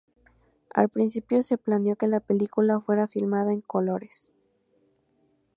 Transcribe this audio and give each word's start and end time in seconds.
Al 0.73 0.89
principio 0.89 1.43
se 1.43 1.59
planeó 1.59 1.95
que 1.95 2.07
la 2.07 2.21
película 2.21 2.79
fuera 2.79 3.07
filmada 3.07 3.53
en 3.53 3.61
colores. 3.61 4.31